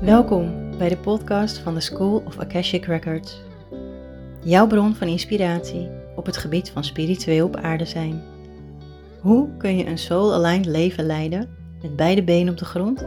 [0.00, 3.40] Welkom bij de podcast van de School of Akashic Records.
[4.44, 8.22] Jouw bron van inspiratie op het gebied van spiritueel op aarde zijn.
[9.20, 11.48] Hoe kun je een soul-aligned leven leiden
[11.82, 13.06] met beide benen op de grond?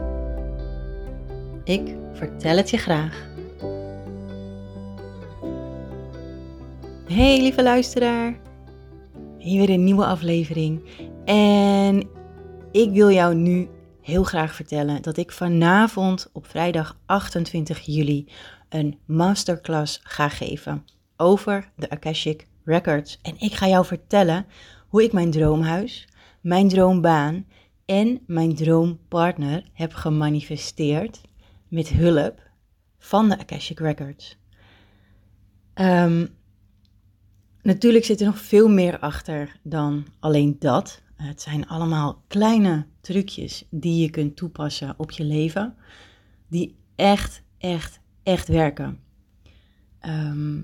[1.64, 3.26] Ik vertel het je graag.
[7.06, 8.36] Hey lieve luisteraar,
[9.38, 10.80] hier weer een nieuwe aflevering.
[11.24, 12.16] En
[12.78, 13.68] ik wil jou nu
[14.00, 18.28] heel graag vertellen dat ik vanavond op vrijdag 28 juli
[18.68, 20.84] een masterclass ga geven
[21.16, 23.18] over de Akashic Records.
[23.22, 24.46] En ik ga jou vertellen
[24.88, 26.08] hoe ik mijn droomhuis,
[26.40, 27.46] mijn droombaan
[27.84, 31.20] en mijn droompartner heb gemanifesteerd
[31.68, 32.40] met hulp
[32.98, 34.38] van de Akashic Records.
[35.74, 36.26] Ehm,
[37.62, 41.06] natuurlijk zit er nog veel meer achter dan alleen dat.
[41.18, 45.76] Het zijn allemaal kleine trucjes die je kunt toepassen op je leven,
[46.48, 49.00] die echt, echt, echt werken.
[49.98, 50.60] Ehm,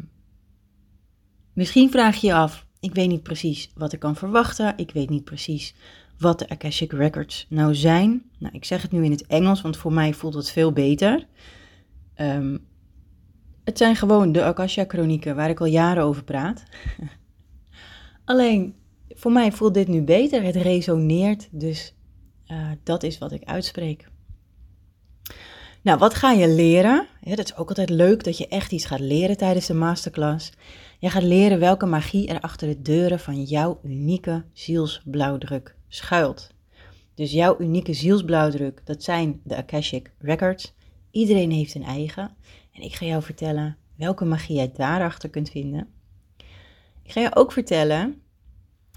[1.52, 5.10] misschien vraag je je af, ik weet niet precies wat ik kan verwachten, ik weet
[5.10, 5.74] niet precies
[6.18, 8.22] wat de Akashic Records nou zijn.
[8.38, 11.26] Nou, ik zeg het nu in het Engels, want voor mij voelt het veel beter.
[12.14, 12.58] Ehm,
[13.64, 16.62] het zijn gewoon de Akasha-chronieken waar ik al jaren over praat.
[18.24, 18.74] Alleen,
[19.08, 20.42] voor mij voelt dit nu beter.
[20.42, 21.94] Het resoneert, dus
[22.46, 24.08] uh, dat is wat ik uitspreek.
[25.82, 27.06] Nou, wat ga je leren?
[27.20, 30.52] Ja, dat is ook altijd leuk dat je echt iets gaat leren tijdens de masterclass.
[30.98, 36.52] Je gaat leren welke magie er achter de deuren van jouw unieke zielsblauwdruk schuilt.
[37.14, 40.74] Dus jouw unieke zielsblauwdruk, dat zijn de Akashic Records.
[41.10, 42.36] Iedereen heeft een eigen.
[42.72, 45.88] En ik ga jou vertellen welke magie jij daarachter kunt vinden.
[47.02, 48.22] Ik ga je ook vertellen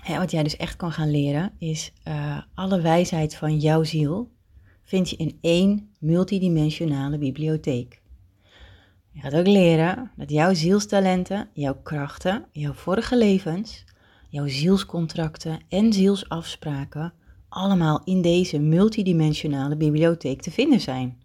[0.06, 4.32] wat jij dus echt kan gaan leren, is uh, alle wijsheid van jouw ziel
[4.84, 8.02] vind je in één multidimensionale bibliotheek.
[9.12, 13.84] Je gaat ook leren dat jouw zielstalenten, jouw krachten, jouw vorige levens,
[14.30, 17.14] jouw zielscontracten en zielsafspraken
[17.50, 21.22] allemaal in deze multidimensionale bibliotheek te vinden zijn.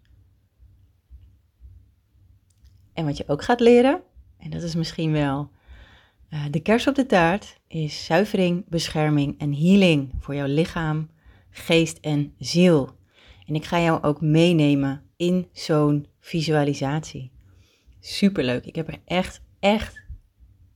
[2.92, 4.02] En wat je ook gaat leren,
[4.38, 5.50] en dat is misschien wel
[6.32, 11.10] uh, de kers op de taart, is zuivering, bescherming en healing voor jouw lichaam,
[11.50, 12.91] geest en ziel.
[13.47, 17.31] En ik ga jou ook meenemen in zo'n visualisatie.
[18.00, 18.65] Superleuk.
[18.65, 20.03] Ik heb er echt, echt,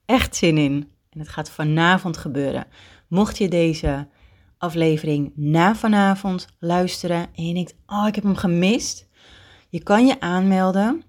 [0.05, 0.91] echt zin in.
[1.11, 2.67] En het gaat vanavond gebeuren.
[3.09, 4.09] Mocht je deze
[4.59, 9.09] aflevering na vanavond luisteren en je denkt, oh, ik heb hem gemist.
[9.69, 11.03] Je kan je aanmelden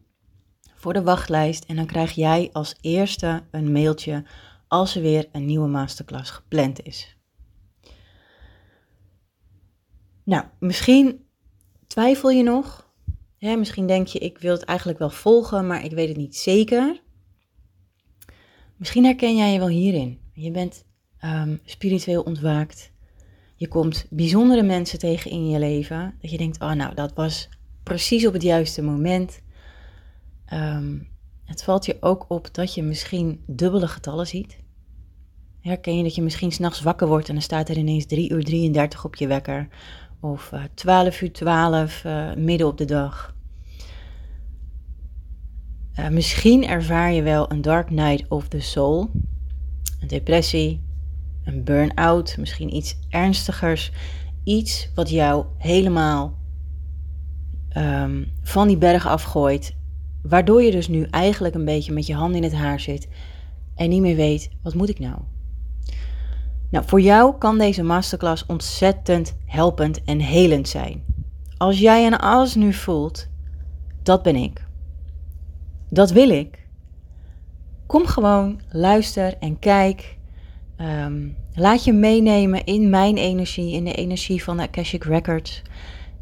[0.87, 4.23] voor de wachtlijst en dan krijg jij als eerste een mailtje
[4.67, 7.17] als er weer een nieuwe masterclass gepland is.
[10.23, 11.25] Nou, misschien
[11.87, 12.91] twijfel je nog.
[13.37, 16.35] Hè, misschien denk je, ik wil het eigenlijk wel volgen, maar ik weet het niet
[16.35, 17.01] zeker.
[18.75, 20.19] Misschien herken jij je wel hierin.
[20.33, 20.85] Je bent
[21.23, 22.91] um, spiritueel ontwaakt.
[23.55, 26.15] Je komt bijzondere mensen tegen in je leven.
[26.21, 27.49] Dat je denkt, oh nou, dat was
[27.83, 29.45] precies op het juiste moment.
[30.53, 31.07] Um,
[31.45, 34.57] het valt je ook op dat je misschien dubbele getallen ziet.
[35.59, 38.43] Herken je dat je misschien s'nachts wakker wordt en dan staat er ineens 3 uur
[38.43, 39.67] 33 op je wekker.
[40.19, 43.35] Of uh, 12 uur 12 uh, midden op de dag.
[45.99, 49.09] Uh, misschien ervaar je wel een dark night of the soul.
[49.99, 50.81] Een depressie,
[51.43, 53.91] een burn-out, misschien iets ernstigers.
[54.43, 56.37] Iets wat jou helemaal
[57.77, 59.75] um, van die berg afgooit
[60.21, 63.07] Waardoor je dus nu eigenlijk een beetje met je handen in het haar zit
[63.75, 65.17] en niet meer weet, wat moet ik nou?
[66.69, 71.03] Nou, voor jou kan deze masterclass ontzettend helpend en helend zijn.
[71.57, 73.27] Als jij en alles nu voelt,
[74.03, 74.65] dat ben ik.
[75.89, 76.67] Dat wil ik.
[77.85, 80.17] Kom gewoon, luister en kijk.
[80.81, 85.61] Um, laat je meenemen in mijn energie, in de energie van de Akashic Records.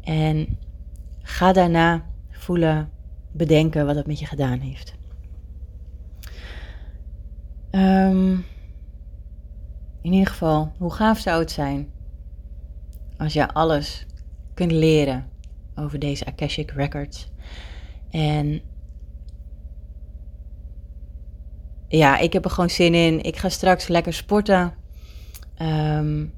[0.02, 0.58] En
[1.22, 2.90] ga daarna voelen
[3.36, 4.94] bedenken wat het met je gedaan heeft.
[7.70, 8.44] Um,
[10.00, 11.90] in ieder geval, hoe gaaf zou het zijn
[13.18, 14.06] als je alles
[14.54, 15.28] kunt leren
[15.74, 17.28] over deze Akashic Records.
[18.10, 18.60] En
[21.88, 23.22] ja, ik heb er gewoon zin in.
[23.22, 24.74] Ik ga straks lekker sporten.
[25.62, 26.32] Um,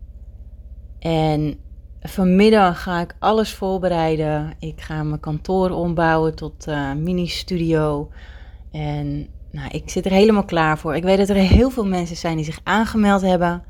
[0.99, 1.59] en
[2.03, 4.55] Vanmiddag ga ik alles voorbereiden.
[4.59, 8.11] Ik ga mijn kantoor ombouwen tot uh, mini-studio.
[8.71, 10.97] En nou, ik zit er helemaal klaar voor.
[10.97, 13.62] Ik weet dat er heel veel mensen zijn die zich aangemeld hebben.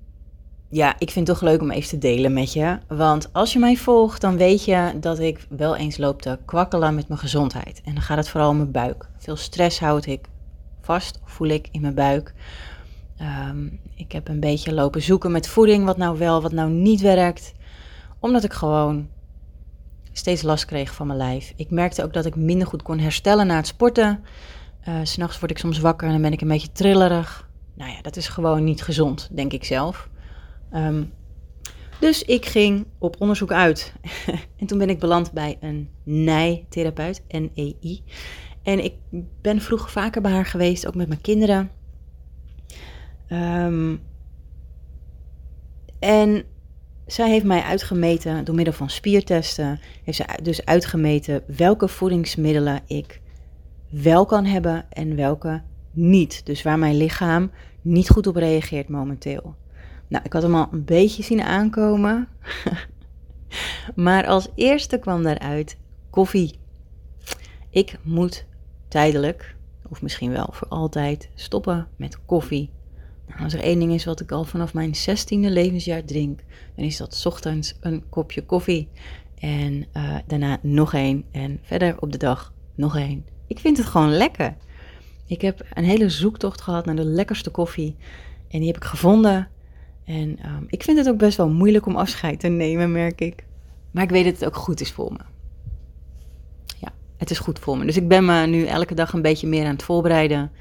[0.69, 2.77] ja, ik vind het toch leuk om even te delen met je.
[2.88, 6.95] Want als je mij volgt, dan weet je dat ik wel eens loop te kwakkelen
[6.95, 7.81] met mijn gezondheid.
[7.86, 9.10] En dan gaat het vooral om mijn buik.
[9.18, 10.25] Veel stress houd ik
[10.81, 12.33] vast, voel ik in mijn buik.
[13.18, 17.01] Ehm, ik heb een beetje lopen zoeken met voeding, wat nou wel, wat nou niet
[17.01, 17.54] werkt.
[18.19, 19.07] Omdat ik gewoon
[20.12, 21.54] steeds last kreeg van mijn lijf.
[21.56, 24.24] Ik merkte ook dat ik minder goed kon herstellen na het sporten.
[24.88, 27.48] Uh, S'nachts word ik soms wakker en dan ben ik een beetje trillerig.
[27.75, 30.10] Nou ja, dat is gewoon niet gezond, denk ik zelf.
[30.71, 31.04] Ehm,
[32.00, 33.94] dus ik ging op onderzoek uit.
[34.60, 38.04] en toen ben ik beland bij een NEI-therapeut, N-E-I.
[38.63, 38.94] En ik
[39.42, 41.71] ben vroeger vaker bij haar geweest, ook met mijn kinderen.
[43.27, 43.95] Ehm,
[46.00, 46.44] en
[47.06, 49.80] zij heeft mij uitgemeten door middel van spiertesten.
[50.04, 53.21] Heeft ze dus uitgemeten welke voedingsmiddelen ik
[53.89, 55.62] wel kan hebben en welke
[55.92, 56.45] niet.
[56.45, 57.51] Dus waar mijn lichaam
[57.81, 59.56] niet goed op reageert momenteel.
[60.09, 62.27] Nou, ik had hem al een beetje zien aankomen.
[63.95, 65.77] maar als eerste kwam daaruit
[66.09, 66.59] koffie.
[67.69, 68.45] Ik moet
[68.88, 69.56] tijdelijk,
[69.89, 72.69] of misschien wel voor altijd, stoppen met koffie.
[73.27, 76.39] Nou, als er één ding is wat ik al vanaf mijn 16e levensjaar drink,
[76.75, 78.89] dan is dat ochtends een kopje koffie.
[79.39, 81.23] En uh, daarna nog één.
[81.31, 83.25] En verder op de dag nog één.
[83.47, 84.56] Ik vind het gewoon lekker.
[85.25, 87.95] Ik heb een hele zoektocht gehad naar de lekkerste koffie.
[88.47, 89.47] En die heb ik gevonden.
[90.09, 93.45] En um, ik vind het ook best wel moeilijk om afscheid te nemen, merk ik.
[93.91, 95.19] Maar ik weet dat het ook goed is voor me.
[96.79, 97.85] Ja, het is goed voor me.
[97.85, 100.51] Dus ik ben me nu elke dag een beetje meer aan het voorbereiden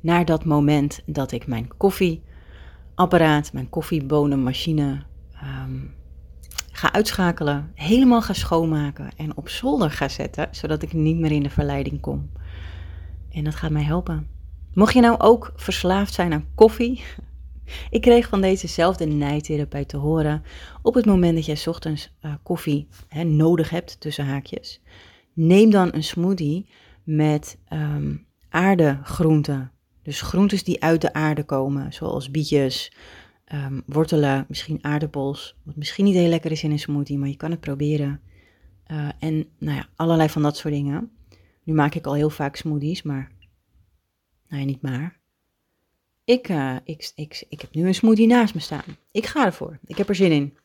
[0.00, 5.02] naar dat moment dat ik mijn koffieapparaat, mijn koffiebonenmachine
[5.42, 5.94] um,
[6.72, 11.42] ga uitschakelen, helemaal ga schoonmaken en op zolder ga zetten, zodat ik niet meer in
[11.42, 12.30] de verleiding kom.
[13.30, 14.28] En dat gaat mij helpen.
[14.72, 17.02] Mocht je nou ook verslaafd zijn aan koffie,
[17.90, 20.42] ik kreeg van dezezelfde nijtherapeut te horen,
[20.82, 24.80] op het moment dat jij ochtends uh, koffie hè, nodig hebt, tussen haakjes,
[25.32, 26.66] neem dan een smoothie
[27.04, 29.72] met um, aardegroenten.
[30.02, 32.92] Dus groentes die uit de aarde komen, zoals bietjes,
[33.54, 37.36] um, wortelen, misschien aardappels, wat misschien niet heel lekker is in een smoothie, maar je
[37.36, 38.20] kan het proberen.
[38.86, 41.10] Uh, en nou ja, allerlei van dat soort dingen.
[41.64, 43.32] Nu maak ik al heel vaak smoothies, maar,
[44.48, 45.17] nou ja, niet maar.
[46.28, 48.96] Ik, uh, ik, ik, ik heb nu een smoothie naast me staan.
[49.10, 49.78] Ik ga ervoor.
[49.84, 50.56] Ik heb er zin in.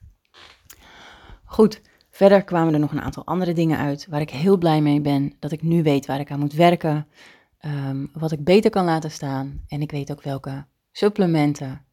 [1.45, 5.01] Goed, verder kwamen er nog een aantal andere dingen uit waar ik heel blij mee
[5.01, 5.33] ben.
[5.39, 7.07] Dat ik nu weet waar ik aan moet werken.
[7.65, 9.63] Um, wat ik beter kan laten staan.
[9.68, 11.86] En ik weet ook welke supplementen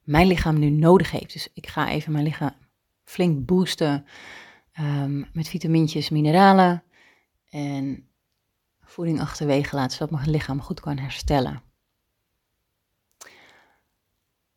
[0.00, 1.32] mijn lichaam nu nodig heeft.
[1.32, 2.54] Dus ik ga even mijn lichaam
[3.04, 4.04] flink boosten
[4.80, 6.82] um, met vitamintjes, mineralen
[7.50, 8.08] en
[8.80, 11.70] voeding achterwege laten, zodat mijn lichaam goed kan herstellen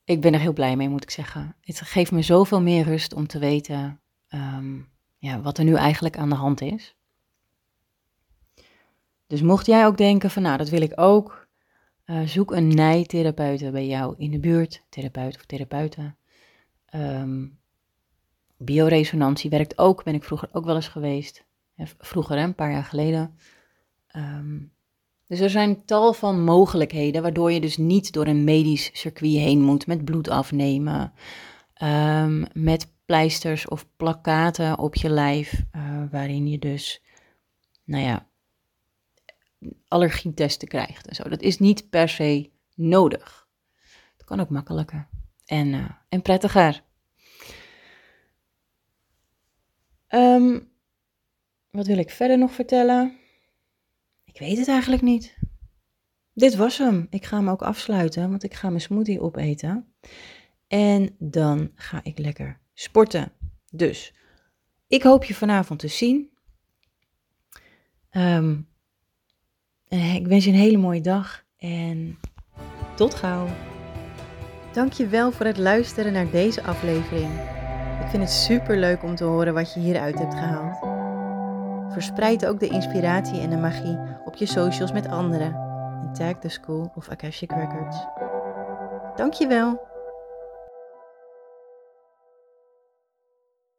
[0.05, 1.55] ik ben er heel blij mee, moet ik zeggen.
[1.61, 6.17] Het geeft me zoveel meer rust om te weten um, ja, wat er nu eigenlijk
[6.17, 6.95] aan de hand is.
[9.27, 11.47] Dus mocht jij ook denken van nou, dat wil ik ook,
[12.05, 16.17] uh, zoek een nijtherapeute bij jou in de buurt, therapeut of therapeuten.
[16.95, 17.59] Um,
[18.57, 21.45] bioresonantie werkt ook, ben ik vroeger ook wel eens geweest.
[21.97, 23.37] Vroeger, hè, een paar jaar geleden.
[24.15, 24.71] Um,
[25.27, 29.61] dus er zijn tal van mogelijkheden waardoor je dus niet door een medisch circuit heen
[29.61, 31.13] moet met bloed afnemen,
[31.83, 37.01] um, met pleisters of plakkaten op je lijf, uh, waarin je dus,
[37.83, 38.27] nou ja,
[39.87, 41.29] allergietesten krijgt en zo.
[41.29, 43.47] Dat is niet per se nodig.
[44.17, 45.07] Het kan ook makkelijker
[45.45, 46.83] en, uh, en prettiger.
[50.09, 50.71] Um,
[51.71, 53.17] wat wil ik verder nog vertellen?
[54.35, 55.37] Ik weet het eigenlijk niet.
[56.33, 57.07] Dit was hem.
[57.09, 59.93] Ik ga hem ook afsluiten, want ik ga mijn smoothie opeten.
[60.67, 63.31] En dan ga ik lekker sporten.
[63.71, 64.13] Dus
[64.87, 66.29] ik hoop je vanavond te zien.
[68.11, 68.67] Um,
[69.89, 72.19] ik wens je een hele mooie dag en
[72.95, 73.47] tot gauw.
[74.73, 77.39] Dankjewel voor het luisteren naar deze aflevering.
[78.01, 80.93] Ik vind het super leuk om te horen wat je hieruit hebt gehaald.
[81.93, 85.53] Verspreid ook de inspiratie en de magie op je socials met anderen.
[86.01, 87.97] En tag de School of Akashic Records.
[89.15, 89.94] Dankjewel.